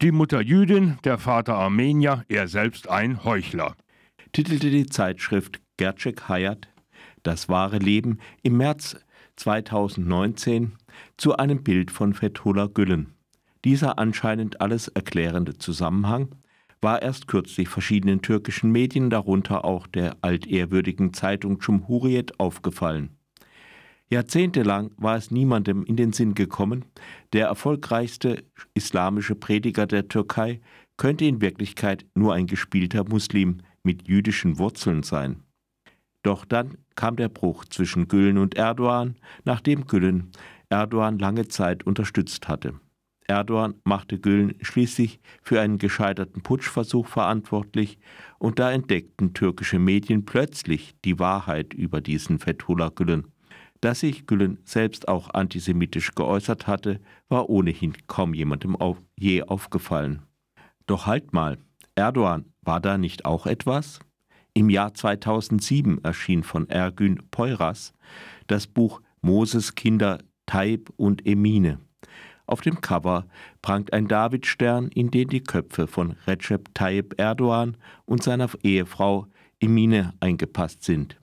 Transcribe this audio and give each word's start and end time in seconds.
Die 0.00 0.12
Mutter 0.12 0.40
Jüdin, 0.40 0.96
der 1.02 1.18
Vater 1.18 1.56
Armenier, 1.56 2.24
er 2.28 2.46
selbst 2.46 2.88
ein 2.88 3.24
Heuchler. 3.24 3.74
Titelte 4.30 4.70
die 4.70 4.86
Zeitschrift 4.86 5.60
Gercek 5.76 6.28
Hayat 6.28 6.68
Das 7.24 7.48
wahre 7.48 7.78
Leben 7.78 8.18
im 8.44 8.58
März 8.58 8.96
2019 9.34 10.76
zu 11.16 11.36
einem 11.36 11.64
Bild 11.64 11.90
von 11.90 12.14
Fethullah 12.14 12.68
Gülen. 12.72 13.14
Dieser 13.64 13.98
anscheinend 13.98 14.60
alles 14.60 14.86
erklärende 14.86 15.58
Zusammenhang 15.58 16.28
war 16.80 17.02
erst 17.02 17.26
kürzlich 17.26 17.68
verschiedenen 17.68 18.22
türkischen 18.22 18.70
Medien, 18.70 19.10
darunter 19.10 19.64
auch 19.64 19.88
der 19.88 20.16
altehrwürdigen 20.20 21.12
Zeitung 21.12 21.58
Cumhuriyet, 21.58 22.38
aufgefallen. 22.38 23.17
Jahrzehntelang 24.10 24.90
war 24.96 25.16
es 25.16 25.30
niemandem 25.30 25.84
in 25.84 25.96
den 25.96 26.12
Sinn 26.12 26.34
gekommen, 26.34 26.86
der 27.34 27.46
erfolgreichste 27.46 28.42
islamische 28.72 29.34
Prediger 29.34 29.86
der 29.86 30.08
Türkei 30.08 30.60
könnte 30.96 31.26
in 31.26 31.42
Wirklichkeit 31.42 32.06
nur 32.14 32.32
ein 32.32 32.46
gespielter 32.46 33.04
Muslim 33.04 33.58
mit 33.82 34.08
jüdischen 34.08 34.58
Wurzeln 34.58 35.02
sein. 35.02 35.42
Doch 36.22 36.44
dann 36.44 36.78
kam 36.96 37.16
der 37.16 37.28
Bruch 37.28 37.66
zwischen 37.66 38.08
Gülen 38.08 38.38
und 38.38 38.56
Erdogan, 38.56 39.16
nachdem 39.44 39.86
Gülen 39.86 40.32
Erdogan 40.70 41.18
lange 41.18 41.48
Zeit 41.48 41.84
unterstützt 41.84 42.48
hatte. 42.48 42.74
Erdogan 43.26 43.74
machte 43.84 44.18
Gülen 44.18 44.54
schließlich 44.62 45.20
für 45.42 45.60
einen 45.60 45.76
gescheiterten 45.76 46.42
Putschversuch 46.42 47.06
verantwortlich 47.06 47.98
und 48.38 48.58
da 48.58 48.72
entdeckten 48.72 49.34
türkische 49.34 49.78
Medien 49.78 50.24
plötzlich 50.24 50.94
die 51.04 51.18
Wahrheit 51.18 51.74
über 51.74 52.00
diesen 52.00 52.38
Fethullah 52.38 52.88
Gülen. 52.88 53.26
Dass 53.80 54.00
sich 54.00 54.26
Gülen 54.26 54.58
selbst 54.64 55.08
auch 55.08 55.30
antisemitisch 55.30 56.12
geäußert 56.14 56.66
hatte, 56.66 57.00
war 57.28 57.48
ohnehin 57.48 57.94
kaum 58.06 58.34
jemandem 58.34 58.74
auf, 58.76 59.00
je 59.16 59.42
aufgefallen. 59.42 60.22
Doch 60.86 61.06
halt 61.06 61.32
mal, 61.32 61.58
Erdogan, 61.94 62.46
war 62.62 62.80
da 62.80 62.98
nicht 62.98 63.24
auch 63.24 63.46
etwas? 63.46 64.00
Im 64.54 64.70
Jahr 64.70 64.94
2007 64.94 66.02
erschien 66.02 66.42
von 66.42 66.68
Ergün 66.68 67.22
Peuras 67.30 67.92
das 68.48 68.66
Buch 68.66 69.00
Moses 69.20 69.74
Kinder 69.74 70.18
Taib 70.46 70.90
und 70.96 71.26
Emine. 71.26 71.78
Auf 72.46 72.62
dem 72.62 72.80
Cover 72.80 73.26
prangt 73.60 73.92
ein 73.92 74.08
Davidstern, 74.08 74.88
in 74.88 75.10
den 75.10 75.28
die 75.28 75.42
Köpfe 75.42 75.86
von 75.86 76.16
Recep 76.26 76.74
Tayyip 76.74 77.14
Erdogan 77.18 77.76
und 78.06 78.22
seiner 78.22 78.48
Ehefrau 78.62 79.26
Emine 79.60 80.14
eingepasst 80.20 80.82
sind. 80.82 81.20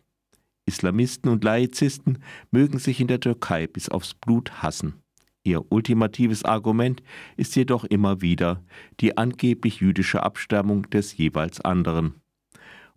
Islamisten 0.65 1.29
und 1.29 1.43
Laizisten 1.43 2.19
mögen 2.51 2.79
sich 2.79 2.99
in 2.99 3.07
der 3.07 3.19
Türkei 3.19 3.67
bis 3.67 3.89
aufs 3.89 4.13
Blut 4.13 4.63
hassen. 4.63 4.95
Ihr 5.43 5.71
ultimatives 5.71 6.43
Argument 6.43 7.03
ist 7.37 7.55
jedoch 7.55 7.83
immer 7.83 8.21
wieder 8.21 8.63
die 8.99 9.15
angeblich 9.15 9.79
jüdische 9.79 10.23
Abstammung 10.23 10.89
des 10.89 11.15
jeweils 11.17 11.61
anderen. 11.61 12.15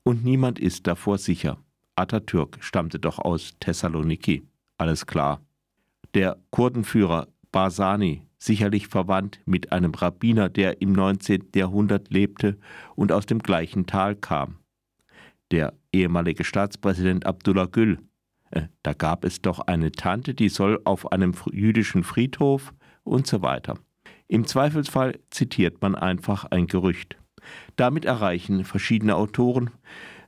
Und 0.03 0.25
niemand 0.25 0.59
ist 0.59 0.87
davor 0.87 1.19
sicher. 1.19 1.59
Atatürk 1.95 2.57
stammte 2.61 2.99
doch 2.99 3.19
aus 3.19 3.55
Thessaloniki. 3.61 4.45
Alles 4.79 5.05
klar. 5.05 5.43
Der 6.15 6.39
Kurdenführer 6.51 7.29
Barsani, 7.53 8.23
sicherlich 8.39 8.89
verwandt 8.89 9.41
mit 9.45 9.73
einem 9.73 9.93
Rabbiner, 9.93 10.49
der 10.49 10.81
im 10.81 10.93
19. 10.93 11.51
Jahrhundert 11.55 12.11
lebte 12.11 12.57
und 12.95 13.13
aus 13.13 13.27
dem 13.27 13.41
gleichen 13.41 13.85
Tal 13.85 14.17
kam 14.17 14.58
der 15.51 15.75
ehemalige 15.93 16.45
Staatspräsident 16.45 17.27
Abdullah 17.27 17.67
Gül. 17.67 17.99
Äh, 18.51 18.63
da 18.83 18.93
gab 18.93 19.25
es 19.25 19.43
doch 19.43 19.61
eine 19.61 19.93
Tante, 19.93 20.35
die 20.35 20.49
soll 20.49 20.81
auf 20.85 21.13
einem 21.13 21.35
jüdischen 21.53 22.03
Friedhof 22.03 22.73
und 23.05 23.27
so 23.27 23.43
weiter. 23.43 23.79
Im 24.27 24.47
Zweifelsfall 24.47 25.19
zitiert 25.31 25.81
man 25.81 25.95
einfach 25.95 26.45
ein 26.45 26.67
Gerücht. 26.67 27.17
Damit 27.77 28.05
erreichen 28.05 28.65
verschiedene 28.65 29.17
Autoren 29.17 29.71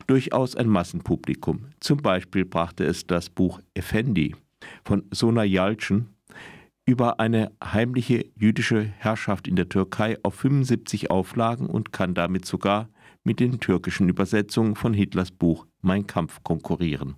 durchaus 0.06 0.56
ein 0.56 0.68
Massenpublikum. 0.68 1.66
Zum 1.80 1.98
Beispiel 1.98 2.44
brachte 2.44 2.84
es 2.84 3.06
das 3.06 3.28
Buch 3.28 3.60
Effendi 3.74 4.34
von 4.84 5.04
Sona 5.12 5.44
Yalcin 5.44 6.08
über 6.86 7.20
eine 7.20 7.52
heimliche 7.62 8.26
jüdische 8.34 8.82
Herrschaft 8.82 9.46
in 9.46 9.56
der 9.56 9.68
Türkei 9.68 10.18
auf 10.22 10.34
75 10.34 11.10
Auflagen 11.10 11.66
und 11.66 11.92
kann 11.92 12.14
damit 12.14 12.44
sogar 12.44 12.88
mit 13.22 13.40
den 13.40 13.60
türkischen 13.60 14.08
Übersetzungen 14.08 14.76
von 14.76 14.94
Hitlers 14.94 15.30
Buch 15.30 15.66
Mein 15.82 16.06
Kampf 16.06 16.42
konkurrieren. 16.42 17.16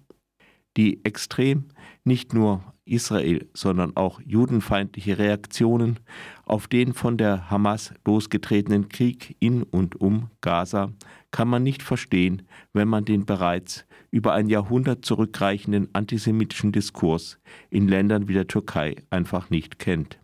Die 0.77 1.05
extrem 1.05 1.67
nicht 2.05 2.35
nur 2.35 2.63
Israel, 2.85 3.49
sondern 3.55 3.97
auch 3.97 4.21
judenfeindliche 4.25 5.19
Reaktionen 5.19 6.01
auf 6.45 6.67
den 6.67 6.95
von 6.95 7.17
der 7.17 7.51
Hamas 7.51 7.95
losgetretenen 8.05 8.89
Krieg 8.89 9.37
in 9.39 9.63
und 9.63 10.01
um 10.01 10.31
Gaza 10.41 10.93
kann 11.31 11.49
man 11.49 11.63
nicht 11.63 11.83
verstehen, 11.83 12.43
wenn 12.73 12.89
man 12.89 13.05
den 13.05 13.25
bereits 13.25 13.87
über 14.11 14.35
ein 14.35 14.49
Jahrhundert 14.49 15.05
zurückreichenden 15.05 15.89
antisemitischen 15.95 16.73
Diskurs 16.73 17.39
in 17.71 17.89
Ländern 17.89 18.29
wie 18.29 18.35
der 18.35 18.49
Türkei 18.49 18.97
einfach 19.11 19.49
nicht 19.49 19.79
kennt. 19.79 20.19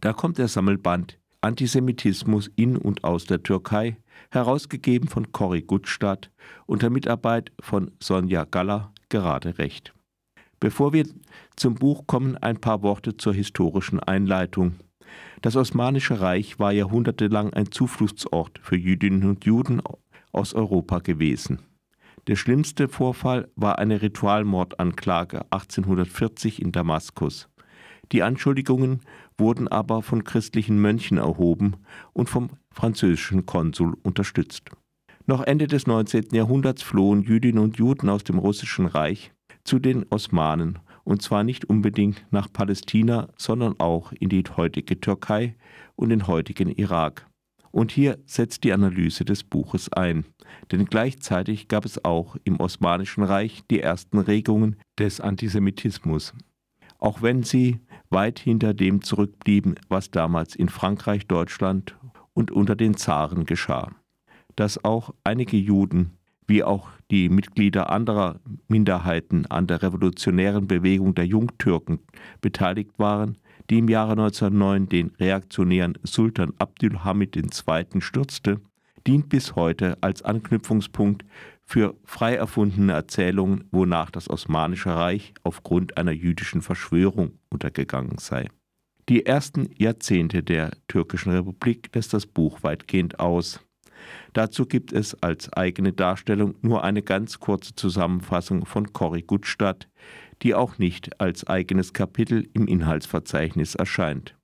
Da 0.00 0.12
kommt 0.12 0.38
der 0.38 0.48
Sammelband 0.48 1.18
Antisemitismus 1.42 2.50
in 2.56 2.76
und 2.76 3.02
aus 3.02 3.24
der 3.24 3.42
Türkei, 3.42 3.96
herausgegeben 4.30 5.08
von 5.08 5.32
Cory 5.32 5.62
Gutstadt 5.62 6.30
unter 6.66 6.90
Mitarbeit 6.90 7.52
von 7.60 7.92
Sonja 7.98 8.44
Galler, 8.44 8.92
gerade 9.10 9.58
recht. 9.58 9.92
Bevor 10.58 10.92
wir 10.92 11.06
zum 11.56 11.74
Buch 11.74 12.06
kommen, 12.06 12.36
ein 12.36 12.60
paar 12.60 12.82
Worte 12.82 13.16
zur 13.16 13.34
historischen 13.34 14.00
Einleitung. 14.00 14.76
Das 15.42 15.56
Osmanische 15.56 16.20
Reich 16.20 16.58
war 16.58 16.72
jahrhundertelang 16.72 17.52
ein 17.52 17.70
Zufluchtsort 17.70 18.60
für 18.62 18.76
Jüdinnen 18.76 19.28
und 19.28 19.44
Juden 19.44 19.82
aus 20.32 20.54
Europa 20.54 20.98
gewesen. 20.98 21.60
Der 22.26 22.36
schlimmste 22.36 22.88
Vorfall 22.88 23.48
war 23.56 23.78
eine 23.78 24.02
Ritualmordanklage 24.02 25.42
1840 25.50 26.60
in 26.60 26.72
Damaskus. 26.72 27.48
Die 28.12 28.22
Anschuldigungen 28.22 29.00
wurden 29.38 29.68
aber 29.68 30.02
von 30.02 30.24
christlichen 30.24 30.80
Mönchen 30.80 31.18
erhoben 31.18 31.76
und 32.12 32.28
vom 32.28 32.50
französischen 32.72 33.46
Konsul 33.46 33.96
unterstützt. 34.02 34.70
Noch 35.26 35.42
Ende 35.42 35.66
des 35.66 35.86
19. 35.86 36.28
Jahrhunderts 36.32 36.82
flohen 36.82 37.22
Jüdinnen 37.22 37.62
und 37.62 37.76
Juden 37.76 38.08
aus 38.08 38.24
dem 38.24 38.38
russischen 38.38 38.86
Reich 38.86 39.32
zu 39.64 39.78
den 39.78 40.06
Osmanen, 40.10 40.78
und 41.04 41.22
zwar 41.22 41.44
nicht 41.44 41.64
unbedingt 41.66 42.24
nach 42.30 42.52
Palästina, 42.52 43.28
sondern 43.36 43.78
auch 43.78 44.12
in 44.12 44.28
die 44.28 44.44
heutige 44.56 45.00
Türkei 45.00 45.56
und 45.96 46.08
den 46.08 46.26
heutigen 46.26 46.70
Irak. 46.70 47.26
Und 47.72 47.92
hier 47.92 48.18
setzt 48.26 48.64
die 48.64 48.72
Analyse 48.72 49.24
des 49.24 49.44
Buches 49.44 49.92
ein, 49.92 50.24
denn 50.72 50.86
gleichzeitig 50.86 51.68
gab 51.68 51.84
es 51.84 52.04
auch 52.04 52.36
im 52.42 52.58
Osmanischen 52.58 53.22
Reich 53.22 53.62
die 53.70 53.80
ersten 53.80 54.18
Regungen 54.18 54.76
des 54.98 55.20
Antisemitismus, 55.20 56.34
auch 56.98 57.22
wenn 57.22 57.44
sie 57.44 57.78
weit 58.08 58.40
hinter 58.40 58.74
dem 58.74 59.02
zurückblieben, 59.02 59.76
was 59.88 60.10
damals 60.10 60.56
in 60.56 60.68
Frankreich, 60.68 61.28
Deutschland 61.28 61.96
und 62.34 62.50
unter 62.50 62.74
den 62.74 62.96
Zaren 62.96 63.46
geschah. 63.46 63.92
Dass 64.60 64.84
auch 64.84 65.14
einige 65.24 65.56
Juden, 65.56 66.18
wie 66.46 66.62
auch 66.62 66.90
die 67.10 67.30
Mitglieder 67.30 67.88
anderer 67.88 68.40
Minderheiten 68.68 69.46
an 69.46 69.66
der 69.66 69.82
revolutionären 69.82 70.66
Bewegung 70.66 71.14
der 71.14 71.26
Jungtürken 71.26 72.00
beteiligt 72.42 72.90
waren, 72.98 73.38
die 73.70 73.78
im 73.78 73.88
Jahre 73.88 74.10
1909 74.10 74.86
den 74.90 75.12
reaktionären 75.18 75.96
Sultan 76.02 76.52
Abdülhamid 76.58 77.38
II. 77.38 78.02
stürzte, 78.02 78.60
dient 79.06 79.30
bis 79.30 79.56
heute 79.56 79.96
als 80.02 80.20
Anknüpfungspunkt 80.20 81.24
für 81.62 81.94
frei 82.04 82.34
erfundene 82.34 82.92
Erzählungen, 82.92 83.64
wonach 83.70 84.10
das 84.10 84.28
Osmanische 84.28 84.94
Reich 84.94 85.32
aufgrund 85.42 85.96
einer 85.96 86.12
jüdischen 86.12 86.60
Verschwörung 86.60 87.38
untergegangen 87.48 88.18
sei. 88.18 88.50
Die 89.08 89.24
ersten 89.24 89.70
Jahrzehnte 89.78 90.42
der 90.42 90.72
türkischen 90.86 91.32
Republik 91.32 91.88
lässt 91.94 92.12
das 92.12 92.26
Buch 92.26 92.62
weitgehend 92.62 93.20
aus. 93.20 93.64
Dazu 94.32 94.66
gibt 94.66 94.92
es 94.92 95.20
als 95.22 95.52
eigene 95.52 95.92
Darstellung 95.92 96.54
nur 96.62 96.84
eine 96.84 97.02
ganz 97.02 97.40
kurze 97.40 97.74
Zusammenfassung 97.74 98.66
von 98.66 98.92
Cory 98.92 99.22
Gutstadt, 99.22 99.88
die 100.42 100.54
auch 100.54 100.78
nicht 100.78 101.20
als 101.20 101.46
eigenes 101.46 101.92
Kapitel 101.92 102.48
im 102.54 102.66
Inhaltsverzeichnis 102.66 103.74
erscheint. 103.74 104.36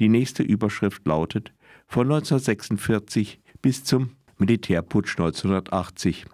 Die 0.00 0.08
nächste 0.08 0.42
Überschrift 0.42 1.06
lautet 1.06 1.52
von 1.86 2.06
1946 2.06 3.40
bis 3.60 3.84
zum 3.84 4.16
Militärputsch 4.38 5.18
1980 5.18 6.24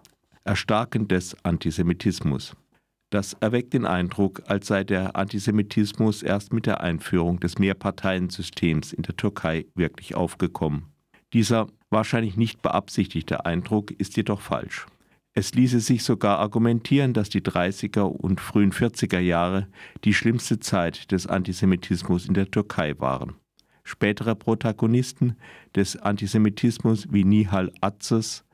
Erstarken 0.44 1.08
des 1.08 1.36
Antisemitismus. 1.44 2.56
Das 3.10 3.34
erweckt 3.40 3.72
den 3.72 3.86
Eindruck, 3.86 4.42
als 4.46 4.66
sei 4.66 4.84
der 4.84 5.16
Antisemitismus 5.16 6.22
erst 6.22 6.52
mit 6.52 6.66
der 6.66 6.80
Einführung 6.80 7.40
des 7.40 7.58
Mehrparteiensystems 7.58 8.92
in 8.92 9.02
der 9.02 9.16
Türkei 9.16 9.66
wirklich 9.74 10.14
aufgekommen. 10.14 10.92
Dieser 11.32 11.68
wahrscheinlich 11.90 12.36
nicht 12.36 12.62
beabsichtigte 12.62 13.46
Eindruck 13.46 13.90
ist 13.92 14.16
jedoch 14.16 14.40
falsch. 14.40 14.86
Es 15.34 15.54
ließe 15.54 15.80
sich 15.80 16.02
sogar 16.02 16.38
argumentieren, 16.38 17.12
dass 17.12 17.28
die 17.28 17.42
30er 17.42 18.00
und 18.02 18.40
frühen 18.40 18.72
40er 18.72 19.20
Jahre 19.20 19.68
die 20.02 20.12
schlimmste 20.12 20.58
Zeit 20.58 21.12
des 21.12 21.26
Antisemitismus 21.26 22.26
in 22.26 22.34
der 22.34 22.50
Türkei 22.50 22.98
waren. 22.98 23.34
Spätere 23.84 24.34
Protagonisten 24.34 25.36
des 25.76 25.96
Antisemitismus 25.96 27.06
wie 27.12 27.24
Nihal 27.24 27.72
Atzes, 27.80 28.44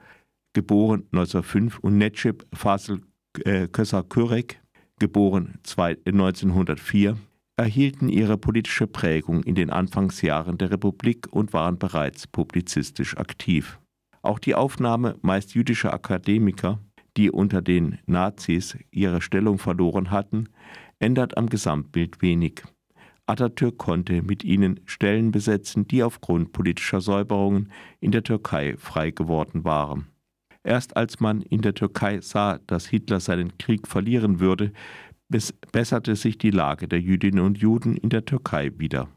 geboren 0.52 1.04
1905, 1.12 1.78
und 1.78 1.96
Necip 1.96 2.46
Fasel 2.52 3.00
äh, 3.44 3.66
Köser-Kürek, 3.66 4.60
geboren 4.98 5.58
1904, 5.66 7.16
erhielten 7.56 8.08
ihre 8.08 8.36
politische 8.36 8.86
Prägung 8.86 9.42
in 9.42 9.54
den 9.54 9.70
Anfangsjahren 9.70 10.58
der 10.58 10.70
Republik 10.70 11.28
und 11.30 11.52
waren 11.52 11.78
bereits 11.78 12.26
publizistisch 12.26 13.16
aktiv. 13.16 13.78
Auch 14.22 14.38
die 14.38 14.54
Aufnahme 14.54 15.16
meist 15.22 15.54
jüdischer 15.54 15.92
Akademiker, 15.92 16.80
die 17.16 17.30
unter 17.30 17.62
den 17.62 17.98
Nazis 18.06 18.76
ihre 18.90 19.20
Stellung 19.20 19.58
verloren 19.58 20.10
hatten, 20.10 20.48
ändert 20.98 21.36
am 21.36 21.48
Gesamtbild 21.48 22.22
wenig. 22.22 22.62
Atatürk 23.26 23.78
konnte 23.78 24.22
mit 24.22 24.44
ihnen 24.44 24.80
Stellen 24.84 25.30
besetzen, 25.30 25.86
die 25.86 26.02
aufgrund 26.02 26.52
politischer 26.52 27.00
Säuberungen 27.00 27.70
in 28.00 28.10
der 28.10 28.22
Türkei 28.22 28.76
frei 28.76 29.10
geworden 29.12 29.64
waren. 29.64 30.06
Erst 30.62 30.96
als 30.96 31.20
man 31.20 31.42
in 31.42 31.60
der 31.60 31.74
Türkei 31.74 32.20
sah, 32.20 32.58
dass 32.66 32.86
Hitler 32.86 33.20
seinen 33.20 33.56
Krieg 33.58 33.86
verlieren 33.86 34.40
würde, 34.40 34.72
besserte 35.72 36.16
sich 36.16 36.38
die 36.38 36.50
Lage 36.50 36.88
der 36.88 37.00
Jüdinnen 37.00 37.44
und 37.44 37.58
Juden 37.58 37.96
in 37.96 38.10
der 38.10 38.25
Türkei 38.25 38.72
wieder. 38.76 39.08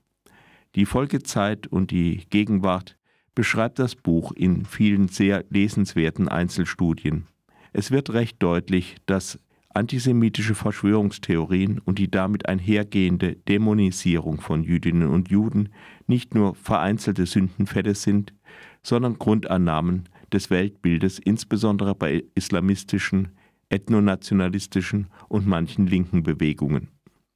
Die 0.75 0.85
Folgezeit 0.85 1.67
und 1.67 1.91
die 1.91 2.25
Gegenwart 2.29 2.97
beschreibt 3.35 3.79
das 3.79 3.95
Buch 3.95 4.31
in 4.31 4.65
vielen 4.65 5.07
sehr 5.07 5.45
lesenswerten 5.49 6.27
Einzelstudien. 6.27 7.27
Es 7.71 7.91
wird 7.91 8.11
recht 8.11 8.41
deutlich, 8.41 8.95
dass 9.05 9.39
antisemitische 9.69 10.55
Verschwörungstheorien 10.55 11.79
und 11.79 11.99
die 11.99 12.09
damit 12.09 12.49
einhergehende 12.49 13.35
Dämonisierung 13.35 14.41
von 14.41 14.63
Jüdinnen 14.63 15.09
und 15.09 15.29
Juden 15.29 15.69
nicht 16.07 16.33
nur 16.33 16.55
vereinzelte 16.55 17.27
Sündenfälle 17.27 17.93
sind, 17.93 18.33
sondern 18.81 19.19
Grundannahmen 19.19 20.09
des 20.33 20.49
Weltbildes, 20.49 21.19
insbesondere 21.19 21.93
bei 21.93 22.23
islamistischen, 22.33 23.36
ethnonationalistischen 23.69 25.07
und 25.27 25.47
manchen 25.47 25.87
linken 25.87 26.23
Bewegungen. 26.23 26.89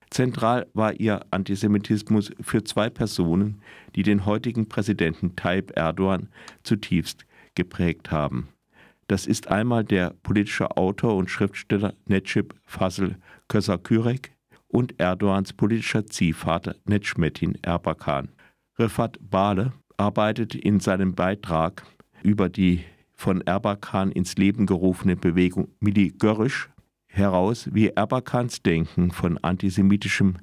Zentral 0.09 0.67
war 0.73 0.93
ihr 0.99 1.21
Antisemitismus 1.31 2.31
für 2.41 2.63
zwei 2.63 2.89
Personen, 2.89 3.61
die 3.95 4.03
den 4.03 4.25
heutigen 4.25 4.67
Präsidenten 4.67 5.35
Tayyip 5.37 5.71
Erdogan 5.75 6.27
zutiefst 6.63 7.25
geprägt 7.55 8.11
haben. 8.11 8.49
Das 9.07 9.25
ist 9.25 9.49
einmal 9.49 9.83
der 9.83 10.13
politische 10.23 10.77
Autor 10.77 11.15
und 11.15 11.29
Schriftsteller 11.29 11.93
Necip 12.05 12.55
Fazıl 12.65 13.15
Kösakürek 13.47 14.31
und 14.67 14.99
Erdogans 14.99 15.53
politischer 15.53 16.05
Ziehvater 16.05 16.75
Necmettin 16.85 17.57
Erbakan. 17.61 18.29
Rifat 18.79 19.17
Bale 19.21 19.73
arbeitet 19.97 20.55
in 20.55 20.79
seinem 20.79 21.13
Beitrag 21.13 21.83
über 22.23 22.49
die 22.49 22.83
von 23.21 23.41
Erbakan 23.41 24.11
ins 24.11 24.35
Leben 24.35 24.65
gerufene 24.65 25.15
Bewegung 25.15 25.67
Mili 25.79 26.11
Görrisch 26.17 26.69
heraus, 27.05 27.69
wie 27.71 27.89
Erbakans 27.89 28.63
Denken 28.63 29.11
von 29.11 29.37
antisemitischem 29.37 30.37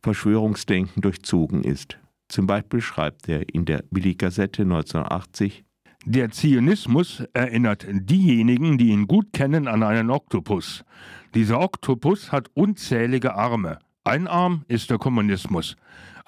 Verschwörungsdenken 0.00 1.02
durchzogen 1.02 1.64
ist. 1.64 1.98
Zum 2.28 2.46
Beispiel 2.46 2.80
schreibt 2.80 3.28
er 3.28 3.52
in 3.52 3.64
der 3.64 3.82
Mili-Gazette 3.90 4.62
1980, 4.62 5.64
der 6.06 6.30
Zionismus 6.30 7.24
erinnert 7.34 7.84
diejenigen, 7.90 8.78
die 8.78 8.90
ihn 8.90 9.08
gut 9.08 9.32
kennen, 9.32 9.66
an 9.66 9.82
einen 9.82 10.10
Oktopus. 10.10 10.84
Dieser 11.34 11.60
Oktopus 11.60 12.30
hat 12.32 12.48
unzählige 12.54 13.34
Arme. 13.34 13.80
Ein 14.04 14.28
Arm 14.28 14.64
ist 14.68 14.88
der 14.88 14.98
Kommunismus, 14.98 15.76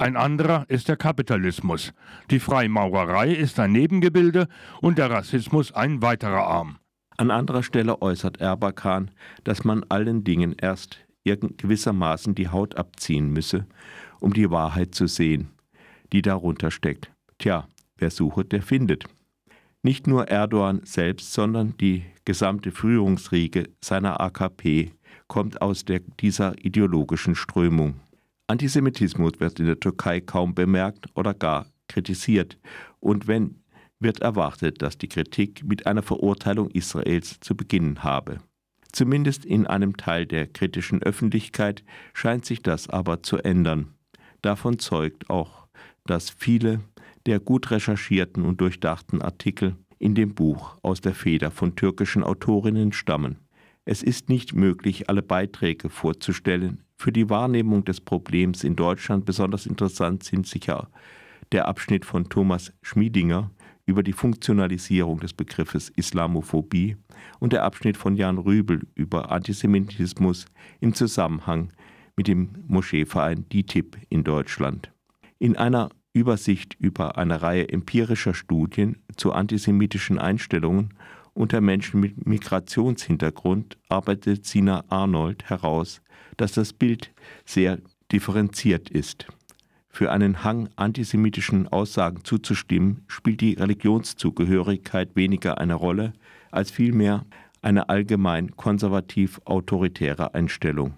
ein 0.02 0.16
anderer 0.16 0.64
ist 0.68 0.88
der 0.88 0.96
Kapitalismus. 0.96 1.94
Die 2.28 2.40
Freimaurerei 2.40 3.30
ist 3.30 3.60
ein 3.60 3.70
Nebengebilde 3.70 4.48
und 4.80 4.98
der 4.98 5.08
Rassismus 5.08 5.70
ein 5.70 6.02
weiterer 6.02 6.44
Arm. 6.44 6.78
An 7.18 7.30
anderer 7.30 7.62
Stelle 7.62 8.02
äußert 8.02 8.40
Erbakan, 8.40 9.12
dass 9.44 9.62
man 9.62 9.84
allen 9.90 10.24
Dingen 10.24 10.56
erst 10.60 10.98
gewissermaßen 11.24 12.34
die 12.34 12.48
Haut 12.48 12.76
abziehen 12.76 13.32
müsse, 13.32 13.66
um 14.18 14.32
die 14.32 14.50
Wahrheit 14.50 14.92
zu 14.92 15.06
sehen, 15.06 15.50
die 16.12 16.20
darunter 16.20 16.72
steckt. 16.72 17.12
Tja, 17.38 17.68
wer 17.96 18.10
sucht, 18.10 18.50
der 18.50 18.62
findet. 18.62 19.04
Nicht 19.84 20.08
nur 20.08 20.26
Erdogan 20.26 20.80
selbst, 20.82 21.32
sondern 21.32 21.76
die 21.78 22.04
gesamte 22.24 22.72
Führungsriege 22.72 23.68
seiner 23.80 24.20
AKP 24.20 24.90
kommt 25.28 25.62
aus 25.62 25.84
der, 25.84 26.00
dieser 26.18 26.58
ideologischen 26.64 27.36
Strömung. 27.36 28.00
Antisemitismus 28.52 29.32
wird 29.38 29.60
in 29.60 29.66
der 29.66 29.80
Türkei 29.80 30.20
kaum 30.20 30.54
bemerkt 30.54 31.06
oder 31.14 31.32
gar 31.32 31.72
kritisiert. 31.88 32.58
Und 33.00 33.26
wenn, 33.26 33.62
wird 33.98 34.20
erwartet, 34.20 34.82
dass 34.82 34.98
die 34.98 35.08
Kritik 35.08 35.64
mit 35.64 35.86
einer 35.86 36.02
Verurteilung 36.02 36.68
Israels 36.70 37.40
zu 37.40 37.56
beginnen 37.56 38.04
habe. 38.04 38.40
Zumindest 38.92 39.46
in 39.46 39.66
einem 39.66 39.96
Teil 39.96 40.26
der 40.26 40.46
kritischen 40.46 41.02
Öffentlichkeit 41.02 41.82
scheint 42.12 42.44
sich 42.44 42.62
das 42.62 42.90
aber 42.90 43.22
zu 43.22 43.38
ändern. 43.38 43.94
Davon 44.42 44.78
zeugt 44.78 45.30
auch, 45.30 45.66
dass 46.04 46.28
viele 46.28 46.80
der 47.24 47.40
gut 47.40 47.70
recherchierten 47.70 48.44
und 48.44 48.60
durchdachten 48.60 49.22
Artikel 49.22 49.76
in 49.98 50.14
dem 50.14 50.34
Buch 50.34 50.76
aus 50.82 51.00
der 51.00 51.14
Feder 51.14 51.50
von 51.50 51.74
türkischen 51.74 52.22
Autorinnen 52.22 52.92
stammen. 52.92 53.38
Es 53.84 54.02
ist 54.02 54.28
nicht 54.28 54.54
möglich, 54.54 55.08
alle 55.08 55.22
Beiträge 55.22 55.88
vorzustellen. 55.88 56.84
Für 56.96 57.10
die 57.10 57.28
Wahrnehmung 57.28 57.84
des 57.84 58.00
Problems 58.00 58.62
in 58.62 58.76
Deutschland 58.76 59.24
besonders 59.24 59.66
interessant 59.66 60.22
sind 60.22 60.46
sicher 60.46 60.88
der 61.50 61.66
Abschnitt 61.66 62.04
von 62.04 62.28
Thomas 62.28 62.72
Schmiedinger 62.80 63.50
über 63.84 64.04
die 64.04 64.12
Funktionalisierung 64.12 65.18
des 65.18 65.34
Begriffes 65.34 65.90
Islamophobie 65.96 66.96
und 67.40 67.52
der 67.52 67.64
Abschnitt 67.64 67.96
von 67.96 68.16
Jan 68.16 68.38
Rübel 68.38 68.86
über 68.94 69.32
Antisemitismus 69.32 70.46
im 70.80 70.94
Zusammenhang 70.94 71.72
mit 72.16 72.28
dem 72.28 72.50
Moscheeverein 72.68 73.48
DITIB 73.48 73.96
in 74.08 74.22
Deutschland. 74.22 74.92
In 75.40 75.56
einer 75.56 75.90
Übersicht 76.12 76.76
über 76.78 77.18
eine 77.18 77.42
Reihe 77.42 77.68
empirischer 77.68 78.34
Studien 78.34 79.02
zu 79.16 79.32
antisemitischen 79.32 80.18
Einstellungen 80.18 80.94
unter 81.34 81.60
Menschen 81.60 82.00
mit 82.00 82.26
Migrationshintergrund 82.26 83.78
arbeitet 83.88 84.46
Sina 84.46 84.84
Arnold 84.88 85.48
heraus, 85.48 86.02
dass 86.36 86.52
das 86.52 86.72
Bild 86.72 87.12
sehr 87.44 87.78
differenziert 88.10 88.90
ist. 88.90 89.26
Für 89.88 90.10
einen 90.10 90.42
Hang, 90.42 90.70
antisemitischen 90.76 91.68
Aussagen 91.68 92.24
zuzustimmen, 92.24 93.04
spielt 93.08 93.40
die 93.42 93.54
Religionszugehörigkeit 93.54 95.14
weniger 95.16 95.58
eine 95.58 95.74
Rolle, 95.74 96.14
als 96.50 96.70
vielmehr 96.70 97.26
eine 97.60 97.88
allgemein 97.88 98.56
konservativ-autoritäre 98.56 100.34
Einstellung. 100.34 100.94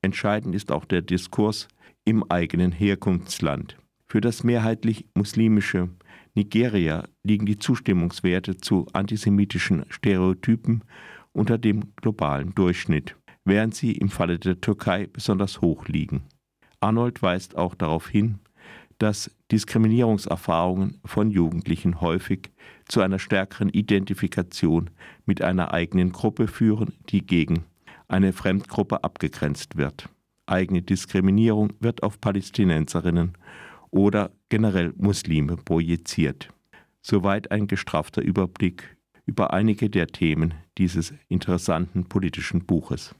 Entscheidend 0.00 0.54
ist 0.54 0.72
auch 0.72 0.84
der 0.84 1.02
Diskurs 1.02 1.68
im 2.04 2.24
eigenen 2.30 2.72
Herkunftsland. 2.72 3.76
Für 4.06 4.22
das 4.22 4.42
mehrheitlich 4.44 5.04
muslimische 5.14 5.90
Nigeria 6.38 7.02
liegen 7.24 7.46
die 7.46 7.58
Zustimmungswerte 7.58 8.58
zu 8.58 8.86
antisemitischen 8.92 9.84
Stereotypen 9.90 10.84
unter 11.32 11.58
dem 11.58 11.92
globalen 11.96 12.54
Durchschnitt, 12.54 13.16
während 13.44 13.74
sie 13.74 13.90
im 13.90 14.08
Falle 14.08 14.38
der 14.38 14.60
Türkei 14.60 15.08
besonders 15.12 15.60
hoch 15.60 15.88
liegen. 15.88 16.22
Arnold 16.78 17.22
weist 17.22 17.58
auch 17.58 17.74
darauf 17.74 18.08
hin, 18.08 18.38
dass 18.98 19.32
Diskriminierungserfahrungen 19.50 21.00
von 21.04 21.32
Jugendlichen 21.32 22.00
häufig 22.00 22.50
zu 22.86 23.00
einer 23.00 23.18
stärkeren 23.18 23.70
Identifikation 23.70 24.90
mit 25.26 25.42
einer 25.42 25.74
eigenen 25.74 26.12
Gruppe 26.12 26.46
führen, 26.46 26.92
die 27.08 27.26
gegen 27.26 27.64
eine 28.06 28.32
Fremdgruppe 28.32 29.02
abgegrenzt 29.02 29.76
wird. 29.76 30.08
Eigene 30.46 30.82
Diskriminierung 30.82 31.72
wird 31.80 32.04
auf 32.04 32.20
Palästinenserinnen 32.20 33.36
oder 33.90 34.30
generell 34.48 34.92
Muslime 34.96 35.56
projiziert. 35.56 36.48
Soweit 37.00 37.50
ein 37.50 37.66
gestrafter 37.66 38.22
Überblick 38.22 38.96
über 39.24 39.52
einige 39.52 39.90
der 39.90 40.06
Themen 40.06 40.54
dieses 40.78 41.12
interessanten 41.28 42.04
politischen 42.04 42.64
Buches. 42.64 43.14